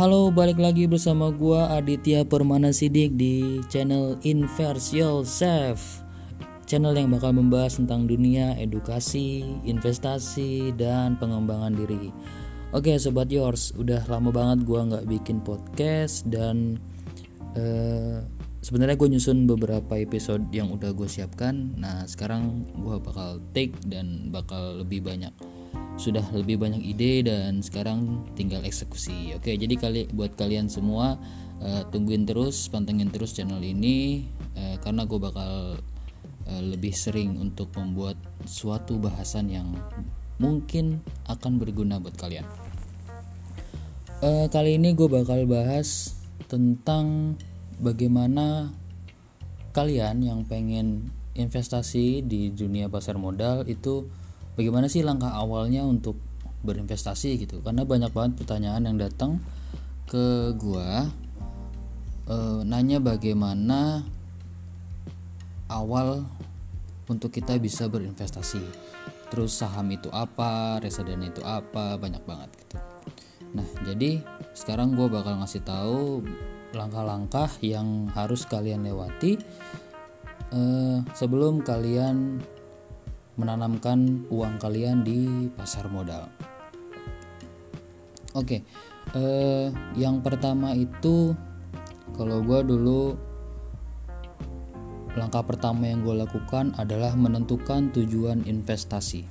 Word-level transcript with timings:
Halo, 0.00 0.32
balik 0.32 0.56
lagi 0.56 0.88
bersama 0.88 1.28
gua 1.28 1.76
Aditya 1.76 2.24
Permana 2.24 2.72
Sidik 2.72 3.20
di 3.20 3.60
channel 3.68 4.16
Inverse 4.24 4.96
Yourself. 4.96 6.00
Channel 6.64 6.96
yang 6.96 7.12
bakal 7.12 7.36
membahas 7.36 7.76
tentang 7.76 8.08
dunia 8.08 8.56
edukasi, 8.56 9.44
investasi, 9.68 10.72
dan 10.80 11.20
pengembangan 11.20 11.76
diri. 11.76 12.08
Oke, 12.72 12.96
sobat 12.96 13.28
yours, 13.28 13.76
udah 13.76 14.00
lama 14.08 14.32
banget 14.32 14.64
gua 14.64 14.88
nggak 14.88 15.04
bikin 15.04 15.44
podcast 15.44 16.24
dan 16.32 16.80
uh, 17.60 18.24
sebenarnya 18.64 18.96
gue 18.96 19.08
nyusun 19.12 19.44
beberapa 19.44 20.00
episode 20.00 20.48
yang 20.48 20.72
udah 20.72 20.96
gue 20.96 21.12
siapkan. 21.12 21.76
Nah, 21.76 22.08
sekarang 22.08 22.64
gua 22.80 23.04
bakal 23.04 23.36
take 23.52 23.76
dan 23.84 24.32
bakal 24.32 24.80
lebih 24.80 25.04
banyak 25.04 25.36
sudah 26.00 26.24
lebih 26.32 26.56
banyak 26.56 26.80
ide 26.80 27.28
dan 27.28 27.60
sekarang 27.60 28.24
tinggal 28.32 28.64
eksekusi. 28.64 29.36
Oke, 29.36 29.52
jadi 29.52 29.76
kali 29.76 30.08
buat 30.16 30.32
kalian 30.32 30.72
semua 30.72 31.20
uh, 31.60 31.84
tungguin 31.92 32.24
terus, 32.24 32.72
pantengin 32.72 33.12
terus 33.12 33.36
channel 33.36 33.60
ini 33.60 34.24
uh, 34.56 34.80
karena 34.80 35.04
gue 35.04 35.20
bakal 35.20 35.76
uh, 36.48 36.62
lebih 36.64 36.96
sering 36.96 37.36
untuk 37.36 37.68
membuat 37.76 38.16
suatu 38.48 38.96
bahasan 38.96 39.52
yang 39.52 39.68
mungkin 40.40 41.04
akan 41.28 41.60
berguna 41.60 42.00
buat 42.00 42.16
kalian. 42.16 42.48
Uh, 44.24 44.48
kali 44.48 44.80
ini 44.80 44.96
gue 44.96 45.08
bakal 45.08 45.44
bahas 45.44 46.16
tentang 46.48 47.36
bagaimana 47.76 48.72
kalian 49.76 50.24
yang 50.24 50.40
pengen 50.48 51.12
investasi 51.36 52.24
di 52.24 52.50
dunia 52.50 52.88
pasar 52.88 53.20
modal 53.20 53.68
itu 53.68 54.08
bagaimana 54.60 54.92
sih 54.92 55.00
langkah 55.00 55.32
awalnya 55.32 55.88
untuk 55.88 56.20
berinvestasi 56.60 57.40
gitu? 57.40 57.64
Karena 57.64 57.88
banyak 57.88 58.12
banget 58.12 58.32
pertanyaan 58.44 58.84
yang 58.84 59.00
datang 59.00 59.40
ke 60.04 60.52
gua 60.60 61.08
e, 62.28 62.36
nanya 62.68 63.00
bagaimana 63.00 64.04
awal 65.72 66.28
untuk 67.08 67.32
kita 67.32 67.56
bisa 67.56 67.88
berinvestasi. 67.88 68.60
Terus 69.32 69.56
saham 69.56 69.88
itu 69.88 70.12
apa 70.12 70.76
reksadana 70.84 71.32
itu 71.32 71.40
apa 71.40 71.96
banyak 71.96 72.20
banget 72.28 72.50
gitu. 72.60 72.76
Nah 73.56 73.66
jadi 73.88 74.20
sekarang 74.52 74.92
gue 74.92 75.08
bakal 75.08 75.40
ngasih 75.40 75.62
tahu 75.64 76.20
langkah-langkah 76.74 77.50
yang 77.62 78.10
harus 78.14 78.46
kalian 78.46 78.86
lewati 78.86 79.38
eh, 80.54 80.98
sebelum 81.14 81.62
kalian 81.62 82.42
menanamkan 83.40 84.28
uang 84.28 84.60
kalian 84.60 85.00
di 85.00 85.48
pasar 85.56 85.88
modal. 85.88 86.28
Oke, 88.36 88.62
eh, 89.16 89.66
yang 89.98 90.20
pertama 90.20 90.76
itu 90.76 91.34
kalau 92.14 92.44
gue 92.44 92.60
dulu 92.62 93.18
langkah 95.18 95.42
pertama 95.42 95.90
yang 95.90 96.06
gue 96.06 96.22
lakukan 96.22 96.70
adalah 96.78 97.16
menentukan 97.18 97.90
tujuan 97.90 98.46
investasi. 98.46 99.26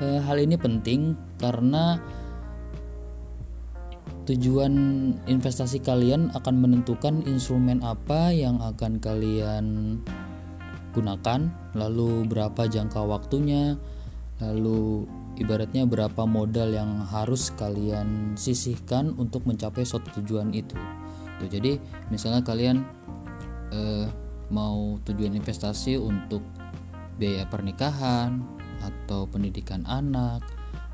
Eh, 0.00 0.20
hal 0.24 0.40
ini 0.40 0.56
penting 0.56 1.14
karena 1.38 2.00
tujuan 4.26 4.74
investasi 5.26 5.82
kalian 5.82 6.30
akan 6.34 6.54
menentukan 6.62 7.22
instrumen 7.26 7.82
apa 7.82 8.30
yang 8.30 8.62
akan 8.62 9.02
kalian 9.02 9.98
gunakan, 10.92 11.50
lalu 11.74 12.26
berapa 12.26 12.66
jangka 12.66 13.00
waktunya, 13.06 13.78
lalu 14.42 15.06
ibaratnya 15.38 15.86
berapa 15.86 16.26
modal 16.28 16.74
yang 16.74 17.06
harus 17.08 17.54
kalian 17.54 18.34
sisihkan 18.34 19.14
untuk 19.16 19.46
mencapai 19.46 19.86
suatu 19.86 20.10
tujuan 20.20 20.52
itu. 20.52 20.76
Jadi 21.40 21.80
misalnya 22.12 22.44
kalian 22.44 22.84
eh, 23.72 24.06
mau 24.52 25.00
tujuan 25.08 25.32
investasi 25.32 25.96
untuk 25.96 26.44
biaya 27.16 27.48
pernikahan 27.48 28.44
atau 28.80 29.24
pendidikan 29.28 29.84
anak 29.88 30.44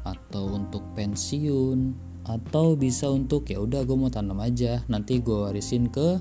atau 0.06 0.54
untuk 0.54 0.82
pensiun 0.94 1.94
atau 2.26 2.74
bisa 2.74 3.10
untuk 3.10 3.46
ya 3.46 3.62
udah 3.62 3.86
gue 3.86 3.96
mau 3.98 4.10
tanam 4.10 4.38
aja 4.42 4.82
nanti 4.90 5.22
gue 5.22 5.46
warisin 5.46 5.86
ke 5.90 6.18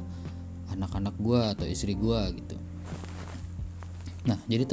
anak-anak 0.74 1.18
gue 1.18 1.42
atau 1.42 1.66
istri 1.66 1.98
gue 1.98 2.22
gitu 2.42 2.58
Nah, 4.26 4.42
jadi 4.50 4.66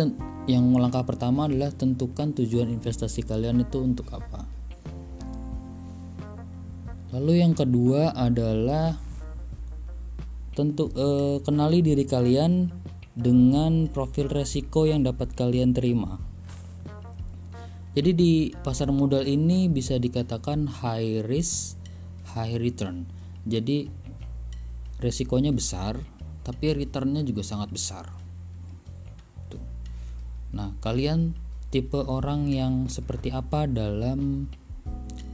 yang 0.49 0.73
langkah 0.73 1.05
pertama 1.05 1.45
adalah 1.45 1.69
tentukan 1.73 2.33
tujuan 2.33 2.73
investasi 2.73 3.23
kalian 3.29 3.61
itu 3.61 3.85
untuk 3.85 4.09
apa. 4.17 4.49
Lalu 7.13 7.45
yang 7.45 7.53
kedua 7.53 8.17
adalah 8.17 8.97
tentu 10.57 10.89
eh, 10.97 11.37
kenali 11.45 11.85
diri 11.85 12.09
kalian 12.09 12.73
dengan 13.13 13.93
profil 13.93 14.33
resiko 14.33 14.89
yang 14.89 15.05
dapat 15.05 15.37
kalian 15.37 15.77
terima. 15.77 16.17
Jadi 17.93 18.11
di 18.17 18.33
pasar 18.65 18.89
modal 18.89 19.29
ini 19.29 19.69
bisa 19.69 20.01
dikatakan 20.01 20.65
high 20.65 21.21
risk, 21.29 21.77
high 22.33 22.57
return. 22.57 23.05
Jadi 23.45 23.85
resikonya 24.97 25.53
besar, 25.53 26.01
tapi 26.41 26.73
returnnya 26.73 27.21
juga 27.21 27.45
sangat 27.45 27.69
besar. 27.69 28.22
Nah, 30.53 30.77
kalian 30.85 31.33
tipe 31.73 31.97
orang 31.97 32.49
yang 32.49 32.93
seperti 32.93 33.33
apa 33.33 33.65
dalam 33.65 34.49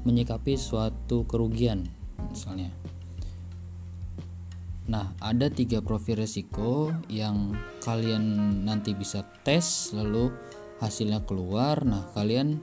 menyikapi 0.07 0.55
suatu 0.55 1.27
kerugian, 1.27 1.91
misalnya? 2.31 2.71
Nah, 4.89 5.13
ada 5.21 5.53
tiga 5.53 5.85
profil 5.85 6.25
resiko 6.25 6.95
yang 7.13 7.53
kalian 7.85 8.25
nanti 8.65 8.97
bisa 8.97 9.27
tes, 9.45 9.93
lalu 9.93 10.33
hasilnya 10.81 11.27
keluar. 11.29 11.83
Nah, 11.85 12.09
kalian 12.15 12.57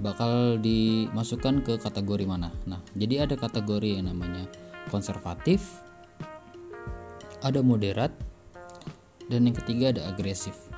bakal 0.00 0.58
dimasukkan 0.58 1.62
ke 1.62 1.78
kategori 1.78 2.24
mana? 2.24 2.50
Nah, 2.64 2.80
jadi 2.96 3.28
ada 3.28 3.36
kategori 3.36 4.00
yang 4.00 4.10
namanya 4.10 4.48
konservatif, 4.88 5.84
ada 7.44 7.60
moderat, 7.62 8.10
dan 9.30 9.46
yang 9.46 9.54
ketiga 9.54 9.94
ada 9.94 10.10
agresif. 10.10 10.69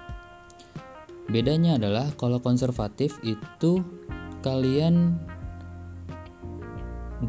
Bedanya 1.31 1.79
adalah 1.79 2.11
kalau 2.19 2.43
konservatif 2.43 3.19
itu 3.23 3.85
kalian 4.43 5.19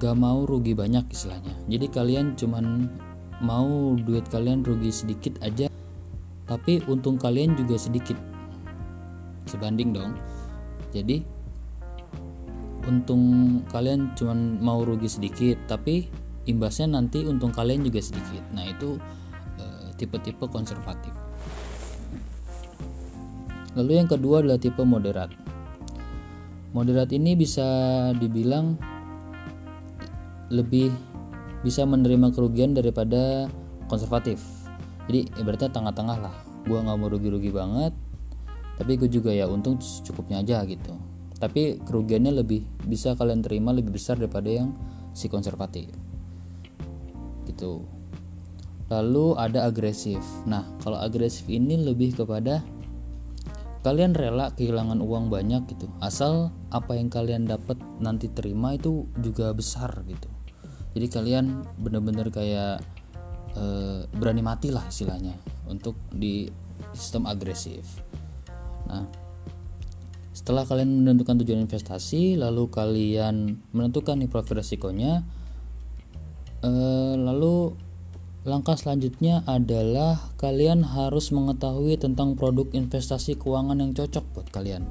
gak 0.02 0.18
mau 0.18 0.50
rugi 0.50 0.74
banyak 0.74 1.06
istilahnya. 1.14 1.54
Jadi 1.70 1.86
kalian 1.94 2.34
cuman 2.34 2.90
mau 3.44 3.94
duit 4.00 4.26
kalian 4.34 4.66
rugi 4.66 4.90
sedikit 4.90 5.38
aja 5.46 5.70
tapi 6.50 6.82
untung 6.90 7.22
kalian 7.22 7.54
juga 7.54 7.78
sedikit. 7.78 8.18
Sebanding 9.46 9.94
dong. 9.94 10.18
Jadi 10.90 11.22
untung 12.84 13.24
kalian 13.72 14.12
cuman 14.18 14.60
mau 14.60 14.84
rugi 14.84 15.08
sedikit 15.08 15.56
tapi 15.70 16.10
imbasnya 16.50 16.92
nanti 17.00 17.24
untung 17.24 17.56
kalian 17.56 17.86
juga 17.86 18.04
sedikit. 18.04 18.44
Nah, 18.52 18.68
itu 18.68 19.00
eh, 19.60 19.88
tipe-tipe 19.96 20.44
konservatif. 20.52 21.23
Lalu 23.74 23.92
yang 23.98 24.10
kedua 24.10 24.46
adalah 24.46 24.62
tipe 24.62 24.82
moderat. 24.86 25.34
Moderat 26.74 27.10
ini 27.14 27.38
bisa 27.38 27.66
dibilang 28.18 28.78
lebih 30.54 30.94
bisa 31.66 31.86
menerima 31.88 32.30
kerugian 32.34 32.78
daripada 32.78 33.50
konservatif. 33.90 34.42
Jadi 35.10 35.26
ibaratnya 35.42 35.70
tengah-tengah 35.74 36.18
lah. 36.22 36.36
Gua 36.64 36.86
nggak 36.86 36.98
mau 36.98 37.10
rugi-rugi 37.12 37.52
banget, 37.52 37.94
tapi 38.78 38.98
gue 38.98 39.10
juga 39.12 39.30
ya 39.30 39.46
untung 39.46 39.78
cukupnya 39.78 40.42
aja 40.42 40.66
gitu. 40.66 40.98
Tapi 41.38 41.84
kerugiannya 41.84 42.40
lebih 42.40 42.64
bisa 42.88 43.14
kalian 43.14 43.44
terima 43.44 43.76
lebih 43.76 43.94
besar 43.94 44.16
daripada 44.16 44.48
yang 44.50 44.74
si 45.12 45.28
konservatif. 45.30 45.92
Gitu. 47.46 47.84
Lalu 48.88 49.36
ada 49.38 49.68
agresif. 49.68 50.22
Nah, 50.48 50.64
kalau 50.82 50.98
agresif 50.98 51.46
ini 51.52 51.78
lebih 51.80 52.16
kepada 52.16 52.64
kalian 53.84 54.16
rela 54.16 54.56
kehilangan 54.56 55.04
uang 55.04 55.28
banyak 55.28 55.68
gitu. 55.76 55.92
Asal 56.00 56.56
apa 56.72 56.96
yang 56.96 57.12
kalian 57.12 57.44
dapat 57.44 57.76
nanti 58.00 58.32
terima 58.32 58.80
itu 58.80 59.06
juga 59.20 59.52
besar 59.52 59.92
gitu. 60.08 60.32
Jadi 60.96 61.08
kalian 61.12 61.46
bener-bener 61.78 62.32
kayak 62.32 62.80
e, 63.54 63.64
berani 64.16 64.40
mati 64.40 64.72
lah 64.72 64.88
istilahnya 64.88 65.36
untuk 65.68 66.00
di 66.16 66.48
sistem 66.96 67.28
agresif. 67.28 67.84
Nah 68.88 69.04
setelah 70.34 70.66
kalian 70.66 71.06
menentukan 71.06 71.38
tujuan 71.44 71.62
investasi 71.62 72.40
lalu 72.40 72.66
kalian 72.72 73.62
menentukan 73.70 74.18
nih 74.18 74.32
profil 74.32 74.64
resikonya 74.64 75.22
e, 76.64 76.72
lalu 77.20 77.76
Langkah 78.44 78.76
selanjutnya 78.76 79.40
adalah 79.48 80.20
kalian 80.36 80.84
harus 80.84 81.32
mengetahui 81.32 81.96
tentang 81.96 82.36
produk 82.36 82.68
investasi 82.76 83.40
keuangan 83.40 83.80
yang 83.80 83.96
cocok 83.96 84.26
buat 84.36 84.48
kalian. 84.52 84.84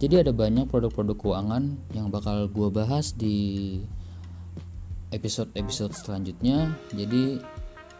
jadi 0.00 0.24
ada 0.24 0.32
banyak 0.32 0.68
produk-produk 0.68 1.16
keuangan 1.16 1.76
yang 1.92 2.08
bakal 2.08 2.48
gue 2.48 2.68
bahas 2.72 3.12
di 3.12 3.80
episode-episode 5.12 5.92
selanjutnya. 5.92 6.76
Jadi 6.92 7.40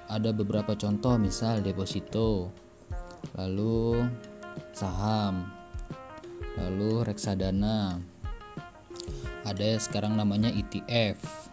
ada 0.08 0.32
beberapa 0.32 0.76
contoh 0.76 1.16
misal 1.16 1.64
deposito 1.64 2.52
lalu 3.36 4.04
saham 4.76 5.48
lalu 6.60 7.08
reksadana. 7.08 8.00
Ada 9.48 9.80
sekarang 9.80 10.16
namanya 10.16 10.52
ETF 10.52 11.49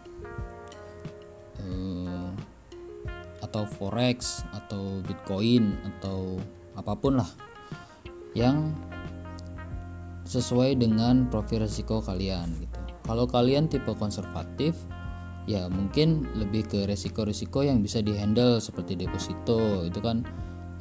atau 3.42 3.64
forex 3.66 4.42
atau 4.54 5.02
bitcoin 5.06 5.78
atau 5.96 6.38
apa 6.74 6.94
pun 6.98 7.18
lah 7.18 7.30
yang 8.36 8.74
sesuai 10.28 10.76
dengan 10.76 11.26
profil 11.32 11.64
risiko 11.64 12.04
kalian 12.04 12.52
gitu. 12.60 12.78
Kalau 13.08 13.24
kalian 13.24 13.72
tipe 13.72 13.88
konservatif, 13.96 14.76
ya 15.48 15.64
mungkin 15.72 16.28
lebih 16.36 16.68
ke 16.68 16.84
risiko-risiko 16.84 17.64
yang 17.64 17.80
bisa 17.80 18.04
dihandle 18.04 18.60
seperti 18.60 19.00
deposito, 19.00 19.88
itu 19.88 19.96
kan 20.04 20.20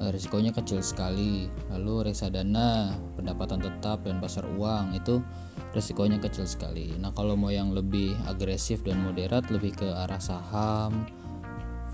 e, 0.04 0.12
risikonya 0.12 0.52
kecil 0.52 0.84
sekali. 0.84 1.48
Lalu 1.72 2.12
reksadana, 2.12 3.00
pendapatan 3.16 3.64
tetap 3.64 4.04
dan 4.04 4.20
pasar 4.20 4.44
uang 4.60 4.92
itu 4.92 5.24
risikonya 5.72 6.20
kecil 6.20 6.44
sekali. 6.44 6.92
Nah, 7.00 7.16
kalau 7.16 7.40
mau 7.40 7.48
yang 7.48 7.72
lebih 7.72 8.20
agresif 8.28 8.84
dan 8.84 9.00
moderat 9.00 9.48
lebih 9.48 9.72
ke 9.80 9.88
arah 9.88 10.20
saham, 10.20 11.08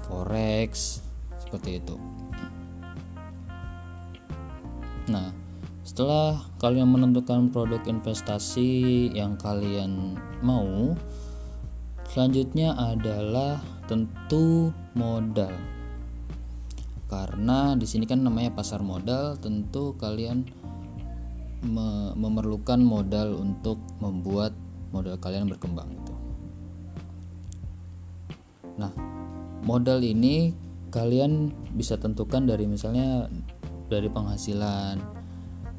forex 0.06 1.02
seperti 1.42 1.80
itu. 1.84 1.96
Nah, 5.12 5.36
setelah 5.84 6.40
kalian 6.64 6.88
menentukan 6.88 7.52
produk 7.52 7.84
investasi 7.84 9.12
yang 9.12 9.36
kalian 9.36 10.16
mau, 10.40 10.96
selanjutnya 12.08 12.72
adalah 12.80 13.60
tentu 13.86 14.72
modal. 14.96 15.52
Karena 17.12 17.78
di 17.78 17.86
sini 17.86 18.08
kan 18.08 18.24
namanya 18.24 18.56
pasar 18.56 18.82
modal, 18.82 19.38
tentu 19.38 19.94
kalian 20.00 20.48
me 21.64 22.12
memerlukan 22.16 22.80
modal 22.82 23.40
untuk 23.40 23.80
membuat 24.04 24.56
modal 24.92 25.16
kalian 25.20 25.48
berkembang 25.48 25.94
gitu. 25.94 26.14
Nah, 28.82 28.92
modal 29.64 30.04
ini 30.04 30.54
kalian 30.94 31.50
bisa 31.74 31.98
tentukan 31.98 32.46
dari 32.46 32.70
misalnya 32.70 33.32
dari 33.90 34.08
penghasilan 34.12 35.02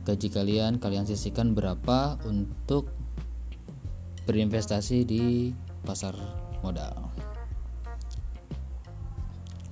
gaji 0.05 0.29
kalian 0.29 0.77
kalian 0.77 1.09
sisihkan 1.09 1.57
berapa 1.57 2.21
untuk 2.29 2.93
berinvestasi 4.25 5.05
di 5.05 5.53
pasar 5.85 6.17
modal. 6.65 7.13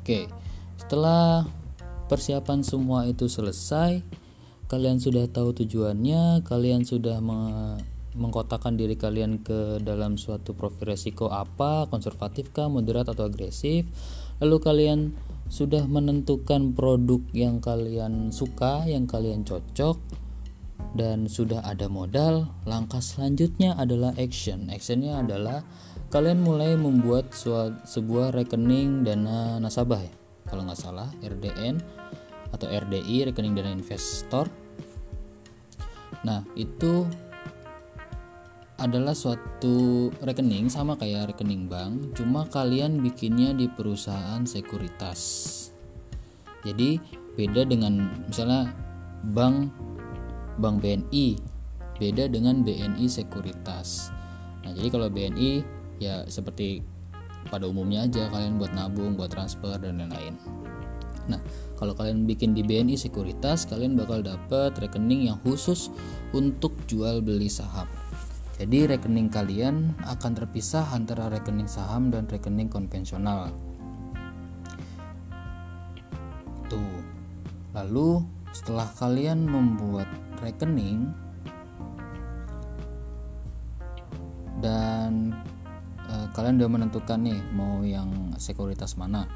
Oke, 0.02 0.28
setelah 0.76 1.46
persiapan 2.10 2.60
semua 2.60 3.08
itu 3.08 3.30
selesai, 3.30 4.02
kalian 4.68 5.00
sudah 5.00 5.24
tahu 5.30 5.56
tujuannya, 5.56 6.44
kalian 6.44 6.84
sudah 6.84 7.22
mengkotakkan 8.12 8.76
diri 8.76 8.94
kalian 8.96 9.40
ke 9.40 9.80
dalam 9.80 10.20
suatu 10.20 10.52
profil 10.52 10.92
resiko 10.92 11.32
apa, 11.32 11.88
konservatif 11.88 12.52
kah, 12.52 12.68
moderat 12.68 13.08
atau 13.08 13.28
agresif. 13.28 13.88
Lalu 14.42 14.56
kalian 14.60 15.00
sudah 15.48 15.84
menentukan 15.88 16.76
produk 16.76 17.20
yang 17.32 17.60
kalian 17.60 18.32
suka, 18.32 18.84
yang 18.88 19.08
kalian 19.08 19.44
cocok, 19.44 19.96
dan 20.92 21.24
sudah 21.24 21.64
ada 21.64 21.88
modal, 21.88 22.52
langkah 22.68 23.00
selanjutnya 23.00 23.72
adalah 23.80 24.12
action. 24.20 24.68
Actionnya 24.68 25.24
adalah 25.24 25.64
kalian 26.12 26.44
mulai 26.44 26.76
membuat 26.76 27.32
sebuah 27.88 28.36
rekening 28.36 29.08
dana 29.08 29.56
nasabah 29.56 30.04
ya, 30.04 30.12
kalau 30.52 30.68
nggak 30.68 30.76
salah 30.76 31.08
RDN 31.24 31.80
atau 32.52 32.68
RDI 32.68 33.32
rekening 33.32 33.56
dana 33.56 33.72
investor. 33.72 34.52
Nah 36.28 36.44
itu 36.52 37.08
adalah 38.82 39.14
suatu 39.14 40.10
rekening 40.26 40.66
sama 40.66 40.98
kayak 40.98 41.32
rekening 41.32 41.70
bank, 41.70 42.18
cuma 42.18 42.50
kalian 42.50 42.98
bikinnya 42.98 43.54
di 43.54 43.70
perusahaan 43.70 44.42
sekuritas. 44.42 45.20
Jadi 46.66 46.98
beda 47.38 47.62
dengan 47.64 48.26
misalnya 48.26 48.74
bank 49.30 49.70
Bank 50.60 50.84
BNI 50.84 51.40
beda 51.96 52.28
dengan 52.28 52.60
BNI 52.66 53.06
Sekuritas. 53.08 54.12
Nah, 54.66 54.74
jadi 54.74 54.88
kalau 54.90 55.08
BNI 55.08 55.62
ya 56.02 56.26
seperti 56.26 56.82
pada 57.48 57.70
umumnya 57.70 58.04
aja 58.04 58.28
kalian 58.28 58.58
buat 58.58 58.74
nabung, 58.74 59.14
buat 59.14 59.30
transfer 59.32 59.78
dan 59.78 60.02
lain-lain. 60.02 60.34
Nah, 61.30 61.38
kalau 61.78 61.94
kalian 61.94 62.26
bikin 62.26 62.52
di 62.52 62.66
BNI 62.66 62.98
Sekuritas, 62.98 63.70
kalian 63.70 63.94
bakal 63.94 64.26
dapat 64.26 64.74
rekening 64.82 65.30
yang 65.30 65.38
khusus 65.46 65.88
untuk 66.34 66.74
jual 66.90 67.22
beli 67.22 67.46
saham. 67.46 67.86
Jadi 68.62 68.94
rekening 68.94 69.26
kalian 69.26 69.90
akan 70.06 70.38
terpisah 70.38 70.86
antara 70.94 71.26
rekening 71.26 71.66
saham 71.66 72.14
dan 72.14 72.30
rekening 72.30 72.70
konvensional. 72.70 73.50
Tuh. 76.70 77.02
Lalu 77.74 78.22
setelah 78.54 78.86
kalian 78.94 79.50
membuat 79.50 80.06
rekening 80.38 81.10
dan 84.62 85.34
e, 86.06 86.14
kalian 86.30 86.62
udah 86.62 86.70
menentukan 86.70 87.18
nih 87.18 87.42
mau 87.50 87.82
yang 87.82 88.30
sekuritas 88.38 88.94
mana 88.94 89.26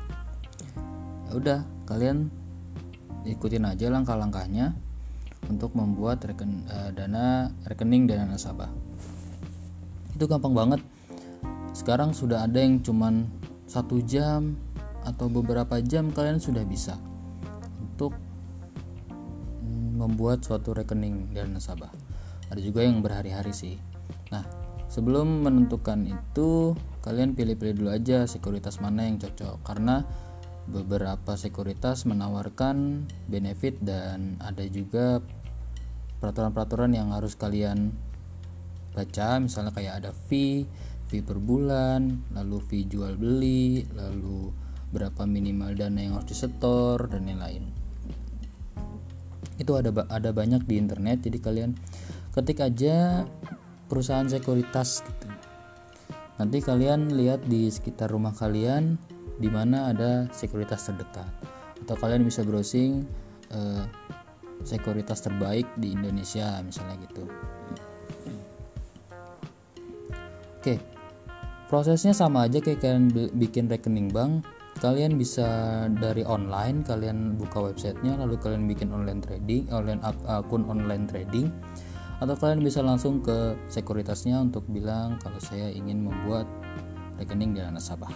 ya 1.26 1.32
udah 1.34 1.60
kalian 1.90 2.30
ikutin 3.26 3.66
aja 3.66 3.90
langkah-langkahnya 3.90 4.70
untuk 5.50 5.74
membuat 5.74 6.22
reken, 6.22 6.62
e, 6.70 6.94
dana 6.94 7.50
rekening 7.66 8.06
dana 8.06 8.30
nasabah 8.30 8.70
itu 10.16 10.24
gampang 10.24 10.56
banget 10.56 10.80
sekarang 11.76 12.16
sudah 12.16 12.48
ada 12.48 12.56
yang 12.56 12.80
cuman 12.80 13.28
satu 13.68 14.00
jam 14.00 14.56
atau 15.04 15.28
beberapa 15.28 15.76
jam 15.84 16.08
kalian 16.08 16.40
sudah 16.40 16.64
bisa 16.64 16.96
untuk 17.78 18.16
membuat 19.96 20.44
suatu 20.44 20.76
rekening 20.76 21.32
dan 21.32 21.56
nasabah. 21.56 21.92
Ada 22.52 22.60
juga 22.60 22.84
yang 22.84 23.00
berhari-hari 23.00 23.50
sih. 23.50 23.76
Nah, 24.30 24.44
sebelum 24.86 25.44
menentukan 25.44 26.04
itu, 26.04 26.76
kalian 27.02 27.32
pilih-pilih 27.32 27.74
dulu 27.74 27.90
aja 27.90 28.28
sekuritas 28.28 28.78
mana 28.78 29.08
yang 29.08 29.18
cocok 29.18 29.60
karena 29.64 30.04
beberapa 30.66 31.38
sekuritas 31.38 32.04
menawarkan 32.04 33.06
benefit 33.30 33.78
dan 33.82 34.40
ada 34.42 34.66
juga 34.66 35.22
peraturan-peraturan 36.18 36.90
yang 36.90 37.14
harus 37.14 37.38
kalian 37.38 37.94
baca 38.96 39.36
misalnya 39.36 39.76
kayak 39.76 40.00
ada 40.00 40.10
fee, 40.16 40.64
fee 41.12 41.20
per 41.20 41.36
bulan, 41.36 42.24
lalu 42.32 42.56
fee 42.64 42.88
jual 42.88 43.20
beli, 43.20 43.84
lalu 43.92 44.48
berapa 44.88 45.28
minimal 45.28 45.76
dana 45.76 46.00
yang 46.00 46.16
harus 46.16 46.32
disetor 46.32 47.04
dan 47.12 47.28
lain-lain 47.28 47.86
itu 49.56 49.72
ada 49.72 49.90
ada 50.12 50.30
banyak 50.36 50.68
di 50.68 50.76
internet 50.76 51.24
jadi 51.24 51.38
kalian 51.40 51.70
ketik 52.36 52.60
aja 52.60 53.24
perusahaan 53.88 54.28
sekuritas 54.28 55.00
gitu. 55.00 55.28
Nanti 56.36 56.60
kalian 56.60 57.16
lihat 57.16 57.48
di 57.48 57.72
sekitar 57.72 58.12
rumah 58.12 58.36
kalian 58.36 59.00
di 59.40 59.48
mana 59.48 59.88
ada 59.88 60.28
sekuritas 60.36 60.84
terdekat. 60.84 61.32
Atau 61.80 61.96
kalian 61.96 62.28
bisa 62.28 62.44
browsing 62.44 63.08
eh, 63.56 63.84
sekuritas 64.68 65.24
terbaik 65.24 65.64
di 65.80 65.96
Indonesia 65.96 66.60
misalnya 66.60 67.00
gitu 67.08 67.24
oke. 70.66 70.82
Prosesnya 71.70 72.10
sama 72.10 72.50
aja 72.50 72.58
kayak 72.58 72.82
kalian 72.82 73.06
bikin 73.38 73.70
rekening 73.70 74.10
bank. 74.10 74.42
Kalian 74.82 75.14
bisa 75.14 75.46
dari 75.88 76.26
online 76.26 76.82
kalian 76.82 77.38
buka 77.38 77.70
websitenya 77.70 78.18
lalu 78.18 78.36
kalian 78.36 78.68
bikin 78.68 78.92
online 78.92 79.22
trading 79.22 79.70
online 79.70 80.02
akun 80.26 80.66
online 80.66 81.06
trading. 81.06 81.54
Atau 82.18 82.34
kalian 82.34 82.66
bisa 82.66 82.82
langsung 82.82 83.22
ke 83.22 83.54
sekuritasnya 83.70 84.42
untuk 84.42 84.66
bilang 84.66 85.22
kalau 85.22 85.38
saya 85.38 85.70
ingin 85.70 86.02
membuat 86.02 86.50
rekening 87.14 87.54
dana 87.54 87.78
nasabah. 87.78 88.10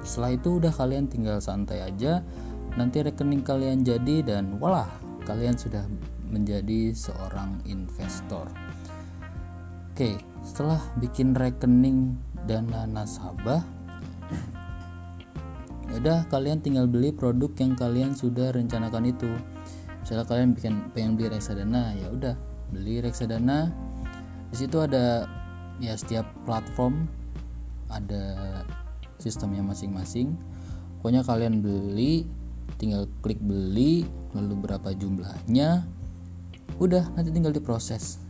Setelah 0.00 0.32
itu 0.32 0.58
udah 0.58 0.72
kalian 0.72 1.12
tinggal 1.12 1.44
santai 1.44 1.84
aja 1.84 2.24
nanti 2.72 3.04
rekening 3.04 3.44
kalian 3.44 3.84
jadi 3.84 4.24
dan 4.24 4.56
walah 4.56 4.88
kalian 5.28 5.54
sudah 5.60 5.84
menjadi 6.32 6.96
seorang 6.96 7.60
investor. 7.68 8.48
Oke 9.92 10.31
setelah 10.52 10.84
bikin 11.00 11.32
rekening 11.32 12.12
dana 12.44 12.84
nasabah 12.84 13.64
ya 15.88 15.96
udah 15.96 16.18
kalian 16.28 16.60
tinggal 16.60 16.84
beli 16.84 17.08
produk 17.08 17.48
yang 17.56 17.72
kalian 17.72 18.12
sudah 18.12 18.52
rencanakan 18.52 19.08
itu. 19.08 19.32
Misalnya 20.04 20.28
kalian 20.28 20.52
bikin 20.52 20.92
pengen 20.92 21.16
beli 21.16 21.32
reksadana 21.32 21.96
ya 21.96 22.12
udah 22.12 22.36
beli 22.68 23.00
reksadana. 23.00 23.72
Di 24.52 24.60
situ 24.60 24.76
ada 24.76 25.24
ya 25.80 25.96
setiap 25.96 26.28
platform 26.44 27.08
ada 27.88 28.60
sistemnya 29.16 29.64
masing-masing. 29.64 30.36
Pokoknya 31.00 31.24
kalian 31.24 31.64
beli 31.64 32.28
tinggal 32.76 33.08
klik 33.24 33.40
beli 33.40 34.04
lalu 34.36 34.68
berapa 34.68 34.92
jumlahnya 34.92 35.88
udah 36.76 37.08
nanti 37.16 37.32
tinggal 37.32 37.56
diproses 37.56 38.20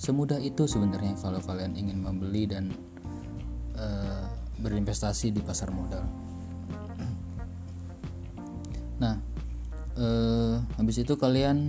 semudah 0.00 0.40
itu 0.40 0.64
sebenarnya 0.64 1.12
kalau 1.20 1.44
kalian 1.44 1.76
ingin 1.76 2.00
membeli 2.00 2.48
dan 2.48 2.72
uh, 3.76 4.24
berinvestasi 4.56 5.28
di 5.28 5.44
pasar 5.44 5.68
modal. 5.68 6.00
Nah 8.96 9.20
uh, 10.00 10.56
habis 10.80 11.04
itu 11.04 11.20
kalian 11.20 11.68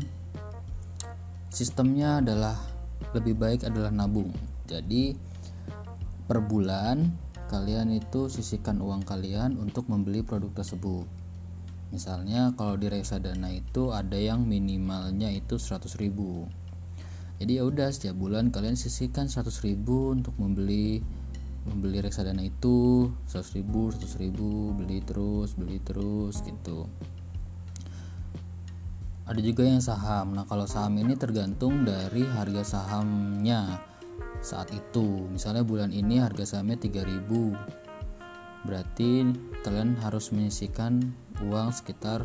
sistemnya 1.51 2.23
adalah 2.23 2.55
lebih 3.11 3.35
baik 3.35 3.67
adalah 3.67 3.91
nabung. 3.91 4.31
Jadi 4.63 5.11
per 6.23 6.39
bulan 6.39 7.11
kalian 7.51 7.91
itu 7.91 8.31
sisihkan 8.31 8.79
uang 8.79 9.03
kalian 9.03 9.59
untuk 9.59 9.91
membeli 9.91 10.23
produk 10.23 10.63
tersebut. 10.63 11.03
Misalnya 11.91 12.55
kalau 12.55 12.79
di 12.79 12.87
reksadana 12.87 13.51
itu 13.51 13.91
ada 13.91 14.15
yang 14.15 14.47
minimalnya 14.47 15.27
itu 15.27 15.59
100 15.59 15.99
ribu 15.99 16.47
jadi 17.41 17.57
ya 17.57 17.63
udah 17.65 17.89
setiap 17.89 18.21
bulan 18.21 18.53
kalian 18.53 18.77
sisihkan 18.77 19.25
100 19.25 19.49
ribu 19.65 20.13
untuk 20.13 20.37
membeli 20.37 21.01
membeli 21.65 21.97
reksadana 21.97 22.45
itu. 22.45 23.09
100 23.25 23.57
ribu 23.57 23.89
100 23.89 24.21
ribu 24.21 24.77
beli 24.77 25.01
terus 25.01 25.57
beli 25.57 25.81
terus 25.81 26.45
gitu. 26.45 26.85
Ada 29.25 29.41
juga 29.41 29.65
yang 29.65 29.81
saham. 29.81 30.37
Nah 30.37 30.45
kalau 30.45 30.69
saham 30.69 31.01
ini 31.01 31.17
tergantung 31.17 31.81
dari 31.81 32.21
harga 32.29 32.61
sahamnya 32.61 33.81
saat 34.45 34.69
itu. 34.69 35.25
Misalnya 35.25 35.65
bulan 35.65 35.89
ini 35.89 36.21
harga 36.21 36.45
sahamnya 36.45 36.77
3000 36.77 37.81
berarti 38.61 39.25
kalian 39.65 39.97
harus 40.05 40.29
menyisikan 40.29 41.17
uang 41.41 41.73
sekitar 41.73 42.21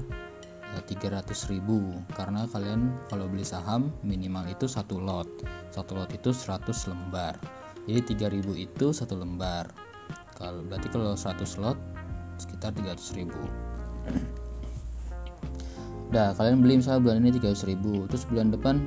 300 0.74 1.52
ribu. 1.52 1.94
Karena 2.12 2.44
kalian 2.50 2.94
kalau 3.06 3.30
beli 3.30 3.46
saham 3.46 3.94
minimal 4.02 4.46
itu 4.50 4.66
satu 4.66 4.98
lot. 4.98 5.28
Satu 5.70 5.94
lot 5.94 6.10
itu 6.10 6.34
100 6.34 6.66
lembar. 6.90 7.38
Jadi 7.86 8.18
3000 8.18 8.56
itu 8.58 8.86
satu 8.90 9.14
lembar. 9.14 9.70
Kalau 10.34 10.66
berarti 10.66 10.88
kalau 10.90 11.14
100 11.14 11.62
lot 11.62 11.78
sekitar 12.36 12.74
300 12.74 13.18
ribu. 13.18 13.42
Nah, 16.06 16.30
kalian 16.38 16.62
beli 16.62 16.78
misalnya 16.78 17.02
bulan 17.02 17.18
ini 17.18 17.34
300 17.34 17.66
ribu. 17.66 18.06
Terus 18.06 18.30
bulan 18.30 18.54
depan 18.54 18.78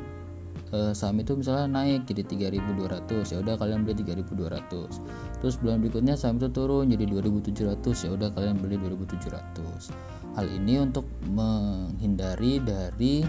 eh, 0.74 0.93
saham 0.93 1.17
itu 1.21 1.33
misalnya 1.33 1.65
naik 1.67 2.05
jadi 2.05 2.24
3200 2.53 3.33
ya 3.33 3.38
udah 3.41 3.55
kalian 3.57 3.86
beli 3.86 4.05
3200 4.05 5.41
terus 5.41 5.55
bulan 5.57 5.81
berikutnya 5.81 6.13
saham 6.13 6.38
itu 6.38 6.50
turun 6.53 6.89
jadi 6.89 7.03
2700 7.09 8.05
ya 8.05 8.09
udah 8.13 8.29
kalian 8.33 8.55
beli 8.62 8.77
2700 8.77 10.18
hal 10.39 10.48
ini 10.48 10.79
untuk 10.79 11.03
menghindari 11.27 12.63
dari 12.63 13.27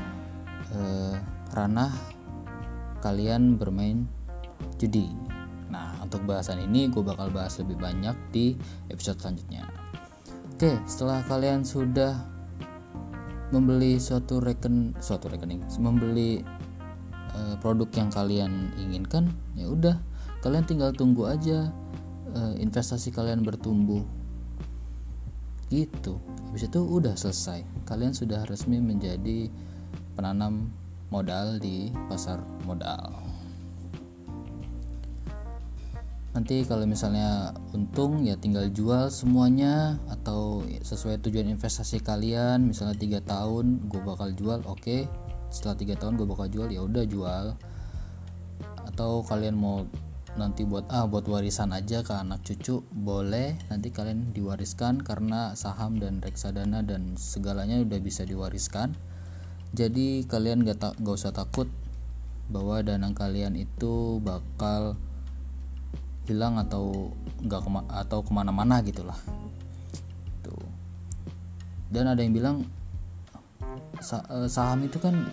eh, 0.71 1.17
ranah 1.51 1.91
kalian 3.03 3.59
bermain 3.59 4.07
judi. 4.79 5.11
Nah 5.75 5.99
untuk 5.99 6.23
bahasan 6.23 6.63
ini 6.63 6.87
gue 6.87 7.03
bakal 7.03 7.35
bahas 7.35 7.59
lebih 7.59 7.83
banyak 7.83 8.15
di 8.31 8.55
episode 8.95 9.19
selanjutnya. 9.19 9.67
Oke 10.55 10.79
setelah 10.87 11.27
kalian 11.27 11.67
sudah 11.67 12.15
membeli 13.51 13.99
suatu 13.99 14.39
reken 14.39 14.95
suatu 15.03 15.27
rekening 15.27 15.67
membeli 15.83 16.39
uh, 17.35 17.59
produk 17.59 17.91
yang 17.99 18.07
kalian 18.15 18.71
inginkan 18.79 19.35
ya 19.59 19.67
udah 19.67 19.99
kalian 20.39 20.63
tinggal 20.63 20.95
tunggu 20.95 21.27
aja 21.27 21.75
uh, 22.39 22.55
investasi 22.63 23.11
kalian 23.11 23.43
bertumbuh 23.43 24.07
gitu. 25.71 26.19
Habis 26.51 26.67
itu 26.67 26.81
udah 26.83 27.15
selesai. 27.15 27.63
Kalian 27.87 28.11
sudah 28.11 28.43
resmi 28.51 28.83
menjadi 28.83 29.47
penanam 30.19 30.75
modal 31.15 31.63
di 31.63 31.95
pasar 32.11 32.43
modal. 32.67 33.31
Nanti 36.31 36.63
kalau 36.63 36.87
misalnya 36.87 37.51
untung 37.75 38.23
ya 38.23 38.39
tinggal 38.39 38.71
jual 38.71 39.11
semuanya 39.11 39.99
atau 40.07 40.63
sesuai 40.79 41.19
tujuan 41.27 41.51
investasi 41.51 41.99
kalian 42.07 42.71
misalnya 42.71 42.95
tiga 42.95 43.19
tahun 43.23 43.91
gue 43.91 43.99
bakal 44.03 44.31
jual 44.35 44.63
oke. 44.67 44.79
Okay. 44.83 45.03
setelah 45.51 45.75
tiga 45.75 45.99
tahun 45.99 46.15
gue 46.15 46.31
bakal 46.31 46.47
jual 46.47 46.71
ya 46.71 46.87
udah 46.87 47.03
jual. 47.03 47.59
Atau 48.87 49.27
kalian 49.27 49.59
mau 49.59 49.83
nanti 50.39 50.63
buat 50.63 50.87
ah 50.93 51.11
buat 51.11 51.27
warisan 51.27 51.75
aja 51.75 52.07
ke 52.07 52.15
anak 52.15 52.47
cucu 52.47 52.87
boleh. 52.95 53.59
Nanti 53.73 53.91
kalian 53.91 54.31
diwariskan 54.31 55.03
karena 55.03 55.59
saham 55.59 55.99
dan 55.99 56.23
reksadana 56.23 56.87
dan 56.87 57.19
segalanya 57.19 57.83
udah 57.83 57.99
bisa 57.99 58.23
diwariskan. 58.23 58.95
Jadi 59.71 60.27
kalian 60.27 60.67
gak, 60.67 60.83
tak 60.83 60.95
gak 60.99 61.15
usah 61.15 61.31
takut 61.35 61.71
bahwa 62.51 62.83
dana 62.83 63.07
kalian 63.15 63.55
itu 63.55 64.19
bakal 64.19 64.99
hilang 66.27 66.59
atau 66.59 67.15
nggak 67.43 67.63
kema 67.63 67.81
atau 67.91 68.23
ke 68.23 68.31
mana-mana 68.35 68.83
gitulah. 68.83 69.19
Tuh. 70.43 70.67
Dan 71.91 72.11
ada 72.11 72.23
yang 72.23 72.35
bilang 72.35 72.57
eh, 73.99 74.49
saham 74.51 74.83
itu 74.87 74.99
kan 74.99 75.31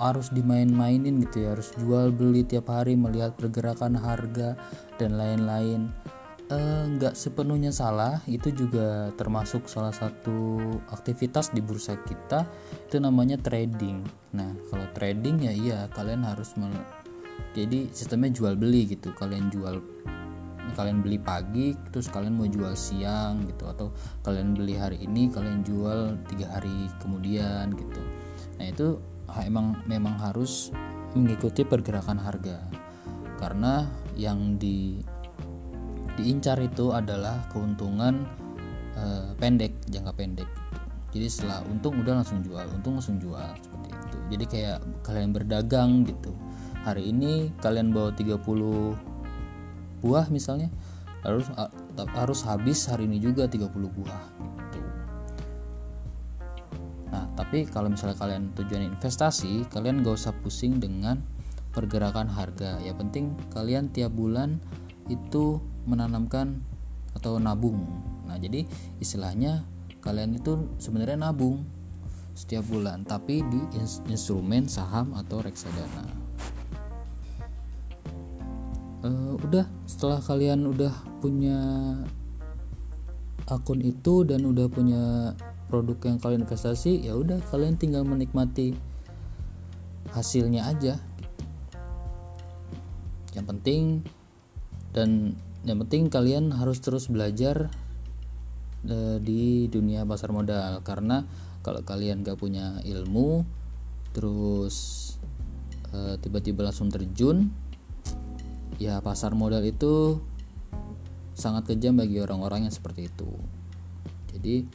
harus 0.00 0.32
dimain-mainin 0.32 1.20
gitu 1.20 1.44
ya 1.44 1.56
harus 1.56 1.72
jual 1.76 2.12
beli 2.12 2.44
tiap 2.46 2.72
hari 2.72 2.96
melihat 2.96 3.36
pergerakan 3.36 3.96
harga 3.96 4.56
dan 4.96 5.16
lain-lain. 5.16 5.92
Eh, 6.52 6.84
nggak 6.98 7.14
-lain. 7.16 7.18
e, 7.18 7.22
sepenuhnya 7.24 7.72
salah 7.72 8.20
itu 8.28 8.52
juga 8.52 9.08
termasuk 9.16 9.64
salah 9.72 9.94
satu 9.94 10.60
aktivitas 10.92 11.48
di 11.48 11.64
bursa 11.64 11.96
kita 12.04 12.44
itu 12.88 13.00
namanya 13.00 13.40
trading. 13.40 14.04
Nah 14.36 14.52
kalau 14.68 14.84
trading 14.92 15.48
ya 15.48 15.52
iya 15.52 15.78
kalian 15.96 16.28
harus 16.28 16.52
jadi 17.56 17.88
sistemnya 17.92 18.32
jual 18.36 18.54
beli 18.56 18.84
gitu. 18.84 19.16
Kalian 19.16 19.48
jual 19.48 19.80
kalian 20.72 21.02
beli 21.04 21.18
pagi 21.18 21.74
terus 21.90 22.08
kalian 22.08 22.38
mau 22.38 22.48
jual 22.48 22.72
siang 22.78 23.44
gitu 23.44 23.68
atau 23.68 23.90
kalian 24.24 24.56
beli 24.56 24.78
hari 24.78 25.02
ini 25.04 25.28
kalian 25.28 25.66
jual 25.66 26.16
tiga 26.28 26.52
hari 26.52 26.88
kemudian 27.00 27.72
gitu. 27.76 28.02
Nah 28.60 28.66
itu 28.70 29.00
emang 29.46 29.80
memang 29.88 30.18
harus 30.20 30.70
mengikuti 31.16 31.62
pergerakan 31.64 32.20
harga. 32.20 32.62
Karena 33.38 33.88
yang 34.14 34.56
di 34.60 35.02
diincar 36.14 36.60
itu 36.60 36.92
adalah 36.92 37.48
keuntungan 37.50 38.28
eh, 38.96 39.32
pendek 39.40 39.72
jangka 39.88 40.12
pendek. 40.12 40.48
Jadi 41.12 41.26
setelah 41.28 41.60
untung 41.68 42.00
udah 42.00 42.24
langsung 42.24 42.40
jual 42.40 42.64
untung 42.72 42.96
langsung 42.96 43.20
jual 43.20 43.52
seperti 43.60 43.88
itu. 43.92 44.18
Jadi 44.32 44.44
kayak 44.48 44.78
kalian 45.04 45.30
berdagang 45.36 46.08
gitu. 46.08 46.32
Hari 46.82 47.12
ini 47.12 47.52
kalian 47.60 47.92
bawa 47.92 48.10
30 48.16 48.42
buah 50.02 50.26
misalnya 50.34 50.66
harus 51.22 51.46
harus 51.94 52.40
habis 52.42 52.90
hari 52.90 53.06
ini 53.06 53.22
juga 53.22 53.46
30 53.46 53.70
buah 53.70 54.22
tapi 57.34 57.64
kalau 57.68 57.88
misalnya 57.88 58.16
kalian 58.18 58.52
tujuan 58.56 58.92
investasi, 58.92 59.66
kalian 59.72 60.04
gak 60.04 60.16
usah 60.16 60.34
pusing 60.44 60.78
dengan 60.78 61.24
pergerakan 61.72 62.28
harga. 62.28 62.80
Ya 62.84 62.92
penting 62.92 63.32
kalian 63.52 63.88
tiap 63.92 64.12
bulan 64.12 64.60
itu 65.08 65.60
menanamkan 65.88 66.60
atau 67.16 67.36
nabung. 67.40 67.84
Nah, 68.28 68.36
jadi 68.40 68.64
istilahnya 69.00 69.64
kalian 70.04 70.36
itu 70.36 70.68
sebenarnya 70.80 71.28
nabung 71.28 71.64
setiap 72.32 72.64
bulan, 72.68 73.04
tapi 73.04 73.44
di 73.44 73.60
instrumen 74.08 74.64
saham 74.64 75.12
atau 75.12 75.44
reksadana 75.44 76.22
uh, 79.02 79.34
udah 79.42 79.66
setelah 79.84 80.22
kalian 80.22 80.66
udah 80.66 80.94
punya 81.18 81.58
akun 83.50 83.82
itu 83.82 84.22
dan 84.24 84.46
udah 84.46 84.66
punya 84.70 85.34
produk 85.72 85.96
yang 86.04 86.20
kalian 86.20 86.44
investasi 86.44 87.08
ya 87.08 87.16
udah 87.16 87.40
kalian 87.48 87.80
tinggal 87.80 88.04
menikmati 88.04 88.76
hasilnya 90.12 90.68
aja 90.68 91.00
gitu. 91.00 91.42
yang 93.32 93.48
penting 93.48 94.04
dan 94.92 95.32
yang 95.64 95.80
penting 95.80 96.12
kalian 96.12 96.52
harus 96.52 96.84
terus 96.84 97.08
belajar 97.08 97.72
uh, 98.84 99.16
di 99.16 99.72
dunia 99.72 100.04
pasar 100.04 100.28
modal 100.28 100.84
karena 100.84 101.24
kalau 101.64 101.80
kalian 101.80 102.20
gak 102.20 102.36
punya 102.36 102.84
ilmu 102.84 103.48
terus 104.12 104.76
uh, 105.96 106.20
tiba-tiba 106.20 106.68
langsung 106.68 106.92
terjun 106.92 107.48
ya 108.76 109.00
pasar 109.00 109.32
modal 109.32 109.64
itu 109.64 110.20
sangat 111.32 111.72
kejam 111.72 111.96
bagi 111.96 112.20
orang-orang 112.20 112.68
yang 112.68 112.74
seperti 112.74 113.08
itu 113.08 113.32
jadi 114.36 114.68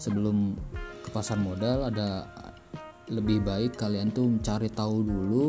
sebelum 0.00 0.56
ke 1.04 1.12
pasar 1.12 1.36
modal 1.36 1.92
ada 1.92 2.24
lebih 3.12 3.44
baik 3.44 3.76
kalian 3.76 4.08
tuh 4.08 4.26
mencari 4.26 4.72
tahu 4.72 5.04
dulu 5.04 5.46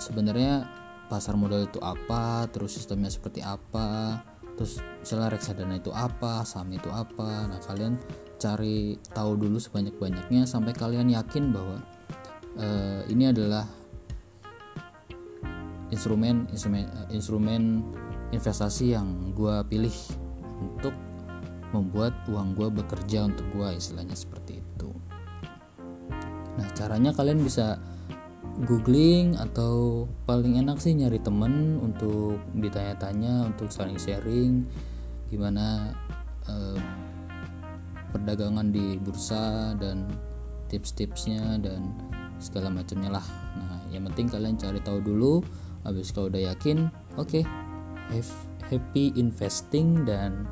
sebenarnya 0.00 0.64
pasar 1.06 1.38
modal 1.38 1.68
itu 1.68 1.78
apa 1.84 2.48
terus 2.50 2.74
sistemnya 2.74 3.12
seperti 3.12 3.44
apa 3.44 4.18
terus 4.56 4.80
misalnya 5.04 5.36
reksadana 5.36 5.76
itu 5.76 5.92
apa 5.92 6.40
saham 6.48 6.72
itu 6.72 6.88
apa. 6.88 7.44
Nah 7.46 7.60
kalian 7.60 8.00
cari 8.40 8.96
tahu 9.12 9.36
dulu 9.36 9.60
sebanyak-banyaknya 9.60 10.48
sampai 10.48 10.72
kalian 10.72 11.12
yakin 11.12 11.52
bahwa 11.52 11.84
uh, 12.56 13.04
ini 13.06 13.30
adalah 13.30 13.68
instrumen 15.92 16.48
instrumen 16.50 16.88
uh, 16.88 17.06
instrumen 17.12 17.84
investasi 18.32 18.96
yang 18.96 19.30
gue 19.36 19.54
pilih 19.68 19.92
untuk 20.56 20.96
membuat 21.74 22.14
uang 22.30 22.54
gue 22.54 22.68
bekerja 22.82 23.26
untuk 23.26 23.46
gue 23.54 23.68
istilahnya 23.74 24.14
seperti 24.14 24.62
itu. 24.62 24.90
Nah 26.56 26.68
caranya 26.72 27.10
kalian 27.12 27.42
bisa 27.42 27.78
googling 28.64 29.36
atau 29.36 30.06
paling 30.24 30.56
enak 30.56 30.80
sih 30.80 30.96
nyari 30.96 31.20
temen 31.20 31.76
untuk 31.82 32.40
ditanya-tanya 32.56 33.52
untuk 33.52 33.68
saling 33.68 34.00
sharing 34.00 34.64
gimana 35.28 35.92
eh, 36.48 36.80
perdagangan 38.14 38.72
di 38.72 38.96
bursa 38.96 39.76
dan 39.76 40.08
tips-tipsnya 40.72 41.60
dan 41.60 41.92
segala 42.40 42.72
macamnya 42.72 43.20
lah. 43.20 43.26
Nah 43.60 43.84
yang 43.92 44.08
penting 44.08 44.32
kalian 44.32 44.56
cari 44.56 44.80
tahu 44.80 45.04
dulu 45.04 45.44
habis 45.84 46.10
kalau 46.10 46.32
udah 46.32 46.50
yakin 46.50 46.88
oke 47.14 47.28
okay, 47.28 47.44
happy 48.70 49.14
investing 49.14 50.02
dan 50.08 50.48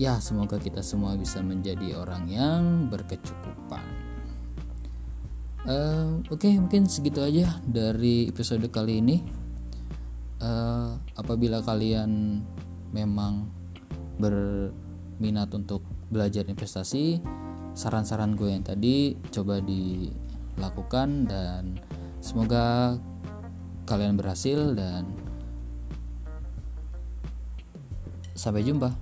ya 0.00 0.18
semoga 0.18 0.58
kita 0.58 0.82
semua 0.82 1.14
bisa 1.14 1.38
menjadi 1.40 1.94
orang 1.98 2.26
yang 2.26 2.62
berkecukupan. 2.90 3.84
Uh, 5.64 6.20
oke 6.28 6.44
okay, 6.44 6.60
mungkin 6.60 6.84
segitu 6.84 7.24
aja 7.24 7.56
dari 7.64 8.28
episode 8.28 8.66
kali 8.68 9.00
ini. 9.00 9.16
Uh, 10.44 11.00
apabila 11.16 11.64
kalian 11.64 12.42
memang 12.92 13.48
berminat 14.20 15.48
untuk 15.56 15.80
belajar 16.12 16.44
investasi 16.44 17.22
saran-saran 17.74 18.38
gue 18.38 18.54
yang 18.54 18.62
tadi 18.62 19.18
coba 19.34 19.58
dilakukan 19.58 21.26
dan 21.26 21.80
semoga 22.22 22.94
kalian 23.88 24.14
berhasil 24.14 24.76
dan 24.78 25.10
sampai 28.38 28.62
jumpa 28.62 28.94